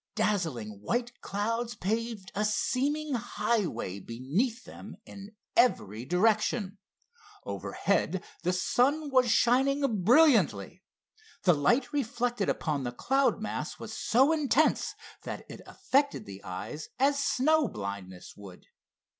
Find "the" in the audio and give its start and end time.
8.41-8.51, 11.43-11.53, 12.83-12.91, 16.25-16.43